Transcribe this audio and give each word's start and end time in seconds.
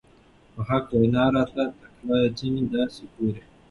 په 0.53 0.61
حق 0.69 0.85
وېنا 0.99 1.23
راته 1.35 1.63
تکله 1.79 2.17
ځينې 2.37 2.61
داسې 2.73 3.03
ګوري 3.13 3.41